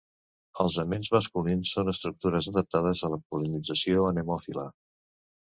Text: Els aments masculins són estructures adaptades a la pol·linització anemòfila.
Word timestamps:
Els 0.61 0.77
aments 0.83 1.09
masculins 1.15 1.73
són 1.75 1.91
estructures 1.93 2.49
adaptades 2.53 3.03
a 3.09 3.13
la 3.17 3.21
pol·linització 3.35 4.09
anemòfila. 4.09 4.67